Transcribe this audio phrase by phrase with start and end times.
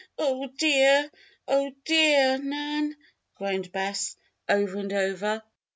[0.17, 1.11] "Oh, dear!
[1.47, 2.97] Oh, dear, Nan!"
[3.35, 4.15] groaned Bess,
[4.49, 5.43] over and over.